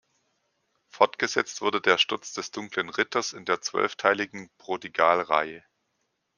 [0.89, 5.61] Fortgesetzt wurde "Der Sturz des Dunklen Ritters" in der zwölfteiligen "Prodigal"-Reihe.